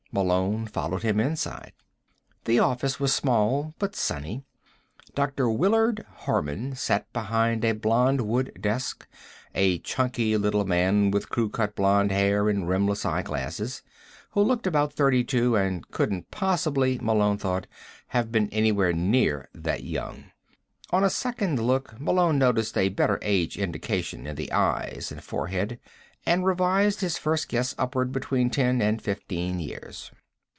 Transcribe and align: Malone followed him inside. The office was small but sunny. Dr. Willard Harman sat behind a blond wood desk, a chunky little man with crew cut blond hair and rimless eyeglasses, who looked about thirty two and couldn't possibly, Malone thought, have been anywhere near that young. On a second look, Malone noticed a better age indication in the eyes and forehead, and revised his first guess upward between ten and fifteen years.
Malone 0.13 0.65
followed 0.67 1.03
him 1.03 1.21
inside. 1.21 1.71
The 2.43 2.59
office 2.59 2.99
was 2.99 3.13
small 3.13 3.73
but 3.79 3.95
sunny. 3.95 4.43
Dr. 5.15 5.49
Willard 5.49 6.05
Harman 6.15 6.75
sat 6.75 7.09
behind 7.13 7.63
a 7.63 7.71
blond 7.71 8.19
wood 8.19 8.51
desk, 8.59 9.07
a 9.55 9.79
chunky 9.79 10.35
little 10.35 10.65
man 10.65 11.11
with 11.11 11.29
crew 11.29 11.47
cut 11.49 11.77
blond 11.77 12.11
hair 12.11 12.49
and 12.49 12.67
rimless 12.67 13.05
eyeglasses, 13.05 13.83
who 14.31 14.41
looked 14.41 14.67
about 14.67 14.91
thirty 14.91 15.23
two 15.23 15.55
and 15.55 15.89
couldn't 15.91 16.29
possibly, 16.29 16.99
Malone 17.01 17.37
thought, 17.37 17.65
have 18.07 18.33
been 18.33 18.49
anywhere 18.49 18.91
near 18.91 19.47
that 19.55 19.85
young. 19.85 20.25
On 20.89 21.05
a 21.05 21.09
second 21.09 21.57
look, 21.57 21.97
Malone 22.01 22.37
noticed 22.37 22.77
a 22.77 22.89
better 22.89 23.17
age 23.21 23.57
indication 23.57 24.27
in 24.27 24.35
the 24.35 24.51
eyes 24.51 25.09
and 25.09 25.23
forehead, 25.23 25.79
and 26.23 26.45
revised 26.45 27.01
his 27.01 27.17
first 27.17 27.49
guess 27.49 27.73
upward 27.79 28.11
between 28.11 28.47
ten 28.47 28.79
and 28.79 29.01
fifteen 29.01 29.59
years. 29.59 30.11